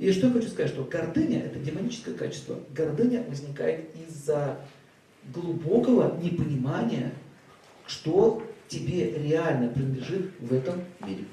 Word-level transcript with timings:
И 0.00 0.10
что 0.12 0.28
я 0.28 0.32
хочу 0.32 0.48
сказать, 0.48 0.72
что 0.72 0.84
гордыня– 0.84 1.40
это 1.44 1.58
демоническое 1.58 2.14
качество. 2.14 2.58
Гордыня 2.70 3.22
возникает 3.28 3.94
из-за 3.94 4.58
глубокого 5.34 6.18
непонимания, 6.22 7.12
что 7.86 8.42
тебе 8.66 9.10
реально 9.18 9.68
принадлежит 9.68 10.30
в 10.40 10.54
этом 10.54 10.82
мире. 11.06 11.26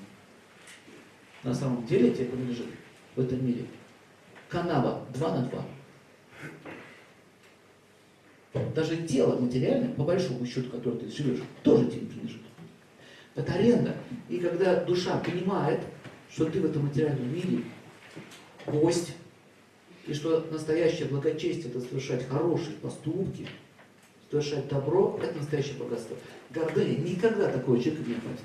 На 1.43 1.53
самом 1.53 1.85
деле 1.87 2.11
тебе 2.11 2.25
принадлежит 2.25 2.65
в 3.15 3.21
этом 3.21 3.47
мире 3.47 3.67
канава 4.49 5.05
2 5.13 5.37
на 5.37 5.45
2. 8.53 8.63
Даже 8.75 8.97
тело 9.07 9.39
материальное, 9.39 9.93
по 9.93 10.03
большому 10.03 10.45
счету, 10.45 10.69
которое 10.71 10.97
ты 10.97 11.09
живешь, 11.09 11.39
тоже 11.63 11.85
тебе 11.85 12.07
принадлежит. 12.07 12.41
Это 13.33 13.53
аренда. 13.53 13.95
И 14.27 14.39
когда 14.39 14.83
душа 14.83 15.17
понимает, 15.19 15.79
что 16.29 16.49
ты 16.49 16.59
в 16.59 16.65
этом 16.65 16.87
материальном 16.87 17.33
мире 17.33 17.63
гость, 18.67 19.13
и 20.05 20.13
что 20.13 20.45
настоящее 20.51 21.07
благочестие– 21.07 21.69
это 21.69 21.81
совершать 21.81 22.27
хорошие 22.29 22.77
поступки, 22.77 23.47
совершать 24.29 24.67
добро– 24.67 25.19
это 25.23 25.37
настоящее 25.37 25.77
богатство. 25.77 26.15
Гордыня 26.49 26.97
никогда 26.97 27.51
такого 27.51 27.81
человека 27.81 28.07
не 28.07 28.15
хватит. 28.15 28.43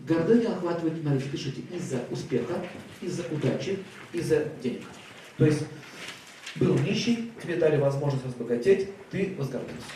Гордыня 0.00 0.54
охватывает, 0.54 1.00
смотрите, 1.00 1.28
пишите, 1.28 1.62
из-за 1.72 2.02
успеха, 2.10 2.64
из-за 3.02 3.24
удачи, 3.32 3.78
из-за 4.12 4.48
денег. 4.62 4.82
То 5.36 5.44
есть 5.44 5.64
был 6.56 6.76
нищий, 6.78 7.32
тебе 7.42 7.56
дали 7.56 7.80
возможность 7.80 8.24
разбогатеть, 8.24 8.88
ты 9.10 9.34
возгордился. 9.36 9.92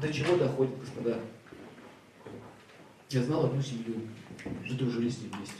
До 0.00 0.12
чего 0.12 0.36
доходит, 0.36 0.78
господа? 0.78 1.18
Я 3.10 3.22
знал 3.22 3.46
одну 3.46 3.62
семью, 3.62 3.94
мы 4.44 4.74
дружили 4.74 5.08
с 5.08 5.18
ним 5.18 5.30
вместе. 5.30 5.54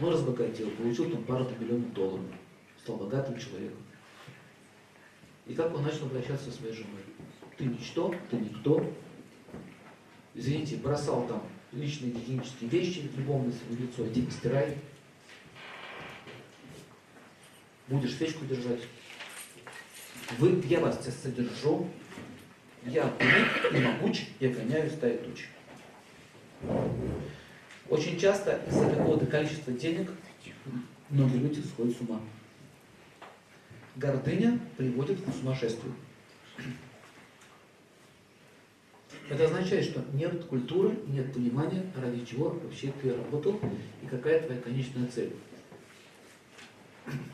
Он 0.00 0.12
разбогател, 0.12 0.70
получил 0.70 1.10
там 1.10 1.24
пару 1.24 1.46
миллионов 1.58 1.92
долларов, 1.92 2.24
стал 2.82 2.96
богатым 2.96 3.38
человеком. 3.38 3.78
И 5.46 5.54
как 5.54 5.74
он 5.74 5.82
начал 5.82 6.06
обращаться 6.06 6.50
со 6.50 6.56
своей 6.56 6.74
женой? 6.74 7.02
Ты 7.58 7.64
ничто, 7.64 8.14
ты 8.30 8.36
никто. 8.36 8.88
Извините, 10.34 10.76
бросал 10.76 11.26
там 11.26 11.42
личные 11.72 12.12
гигиенические 12.12 12.70
вещи, 12.70 13.10
любовное 13.16 13.52
свое 13.52 13.82
лицо, 13.82 14.06
иди 14.08 14.22
постирай. 14.22 14.78
Будешь 17.88 18.14
свечку 18.14 18.44
держать. 18.46 18.80
Вы, 20.38 20.62
я 20.66 20.80
вас 20.80 21.00
сейчас 21.02 21.20
содержу, 21.22 21.88
я 22.84 23.12
велик 23.18 23.72
и 23.72 23.84
могуч, 23.84 24.26
я 24.38 24.48
гоняю 24.50 24.90
стаи 24.90 25.16
туч. 25.16 25.48
Очень 27.90 28.20
часто 28.20 28.60
из-за 28.68 28.88
какого-то 28.88 29.26
количества 29.26 29.72
денег 29.72 30.12
многие 31.08 31.38
люди 31.38 31.60
сходят 31.60 31.96
с 31.96 32.00
ума. 32.00 32.20
Гордыня 33.96 34.60
приводит 34.76 35.20
к 35.20 35.34
сумасшествию. 35.34 35.92
Это 39.28 39.44
означает, 39.44 39.84
что 39.84 40.04
нет 40.12 40.44
культуры, 40.44 40.96
нет 41.08 41.32
понимания, 41.32 41.84
ради 41.96 42.24
чего 42.24 42.50
вообще 42.50 42.92
ты 43.02 43.12
работал 43.12 43.58
и 44.02 44.06
какая 44.06 44.40
твоя 44.40 44.60
конечная 44.60 45.08
цель. 45.08 45.32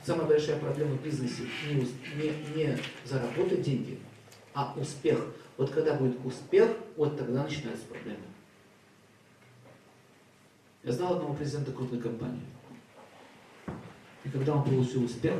Самая 0.04 0.26
большая 0.26 0.58
проблема 0.58 0.96
в 0.96 1.02
бизнесе 1.02 1.42
не, 1.68 1.74
не, 1.74 2.54
не 2.54 2.78
заработать 3.04 3.60
деньги, 3.60 3.98
а 4.54 4.74
успех. 4.78 5.18
Вот 5.58 5.70
когда 5.70 5.94
будет 5.94 6.16
успех, 6.24 6.70
вот 6.96 7.18
тогда 7.18 7.42
начинается 7.42 7.84
проблема. 7.86 8.24
Я 10.86 10.92
знал 10.92 11.14
одного 11.14 11.34
президента 11.34 11.72
крупной 11.72 12.00
компании. 12.00 12.46
И 14.22 14.28
когда 14.28 14.54
он 14.54 14.62
получил 14.62 15.02
успех, 15.02 15.34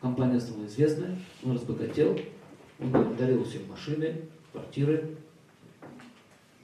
компания 0.00 0.40
стала 0.40 0.66
известной, 0.66 1.16
он 1.44 1.52
разбогател, 1.52 2.18
он 2.80 2.90
подарил 2.90 3.44
всем 3.44 3.68
машины, 3.68 4.28
квартиры. 4.50 5.16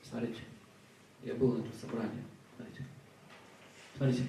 Смотрите, 0.03 0.41
я 1.23 1.35
был 1.35 1.53
на 1.53 1.61
этом 1.61 1.73
собрании. 1.81 2.25
Смотрите. 2.57 2.85
Смотрите. 3.97 4.27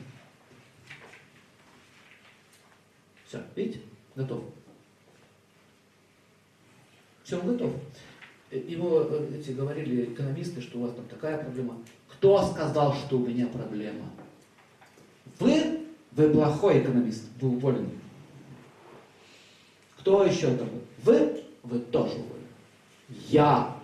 Все, 3.25 3.43
видите? 3.55 3.81
Готов. 4.15 4.43
Все, 7.23 7.39
он 7.39 7.47
готов. 7.47 7.73
Его 8.59 9.07
эти 9.33 9.51
говорили 9.51 10.05
экономисты, 10.05 10.61
что 10.61 10.79
у 10.79 10.81
вас 10.83 10.93
там 10.93 11.05
такая 11.05 11.37
проблема. 11.37 11.77
Кто 12.09 12.43
сказал, 12.43 12.93
что 12.93 13.17
у 13.17 13.27
меня 13.27 13.47
проблема? 13.47 14.09
Вы? 15.39 15.81
Вы 16.11 16.29
плохой 16.29 16.81
экономист, 16.81 17.25
вы 17.41 17.49
уволены. 17.49 17.89
Кто 19.99 20.23
еще 20.23 20.55
там? 20.55 20.69
Вы? 21.03 21.43
Вы 21.63 21.79
тоже 21.79 22.13
уволены. 22.13 22.47
Я 23.27 23.75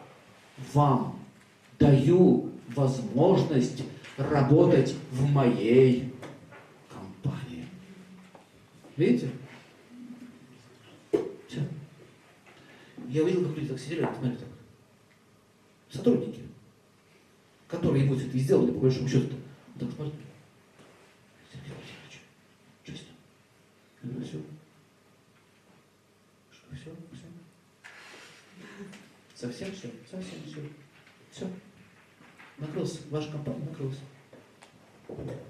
вам 0.73 1.19
даю 1.77 2.51
возможность 2.69 3.83
работать 4.17 4.95
в 5.11 5.29
моей 5.29 6.13
компании. 6.89 7.65
Видите? 8.95 9.29
Все. 11.47 11.67
Я 13.09 13.23
увидел, 13.23 13.45
как 13.47 13.57
люди 13.57 13.69
так 13.69 13.79
сидели, 13.79 14.07
смотрите 14.17 14.45
так. 14.45 14.50
Сотрудники 16.01 16.41
которые 17.71 18.03
ему 18.03 18.15
все 18.15 18.27
это 18.27 18.37
сделали, 18.37 18.71
по 18.71 18.79
большому 18.79 19.07
счету. 19.07 19.35
Он 19.73 19.79
так 19.79 19.91
смотрит, 19.91 20.15
Сергей 21.51 21.71
Владимирович, 21.71 22.21
честно. 22.83 23.13
Я 24.03 24.09
говорю, 24.09 24.25
все. 24.25 24.41
Что, 26.51 26.75
все? 26.75 26.91
Все? 27.13 27.27
Совсем 29.35 29.71
все? 29.73 29.89
Совсем 30.09 30.43
все. 30.45 30.69
Все. 31.31 31.49
Накрылся. 32.57 32.99
Ваша 33.09 33.31
компания 33.31 33.63
накрылась. 33.69 33.99